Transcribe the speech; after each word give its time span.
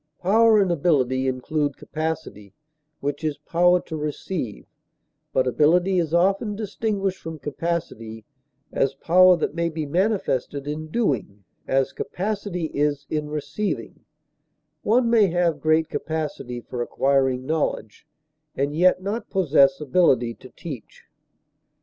Power 0.23 0.59
and 0.59 0.71
ability 0.71 1.27
include 1.27 1.77
capacity, 1.77 2.55
which 3.01 3.23
is 3.23 3.37
power 3.37 3.79
to 3.81 3.95
receive; 3.95 4.65
but 5.31 5.45
ability 5.45 5.99
is 5.99 6.11
often 6.11 6.55
distinguished 6.55 7.19
from 7.19 7.37
capacity, 7.37 8.25
as 8.71 8.95
power 8.95 9.37
that 9.37 9.53
may 9.53 9.69
be 9.69 9.85
manifested 9.85 10.65
in 10.67 10.87
doing, 10.87 11.43
as 11.67 11.93
capacity 11.93 12.65
is 12.73 13.05
in 13.11 13.29
receiving; 13.29 13.99
one 14.81 15.07
may 15.07 15.27
have 15.27 15.61
great 15.61 15.87
capacity 15.87 16.61
for 16.61 16.81
acquiring 16.81 17.45
knowledge, 17.45 18.07
and 18.55 18.75
yet 18.75 19.03
not 19.03 19.29
possess 19.29 19.79
ability 19.79 20.33
to 20.33 20.49
teach. 20.49 21.03